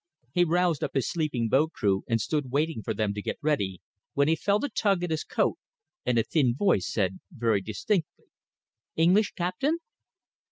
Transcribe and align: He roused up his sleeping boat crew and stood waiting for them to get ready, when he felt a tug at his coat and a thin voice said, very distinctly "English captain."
He 0.33 0.45
roused 0.45 0.83
up 0.83 0.95
his 0.95 1.07
sleeping 1.07 1.47
boat 1.47 1.73
crew 1.73 2.03
and 2.09 2.19
stood 2.19 2.49
waiting 2.49 2.81
for 2.81 2.95
them 2.95 3.13
to 3.13 3.21
get 3.21 3.37
ready, 3.39 3.81
when 4.15 4.27
he 4.27 4.35
felt 4.35 4.63
a 4.63 4.69
tug 4.69 5.03
at 5.03 5.11
his 5.11 5.23
coat 5.23 5.59
and 6.07 6.17
a 6.17 6.23
thin 6.23 6.55
voice 6.55 6.91
said, 6.91 7.19
very 7.31 7.61
distinctly 7.61 8.25
"English 8.95 9.33
captain." 9.33 9.77